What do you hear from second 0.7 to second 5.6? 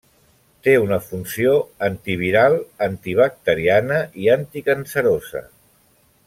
una funció antiviral, antibacteriana i anticancerosa.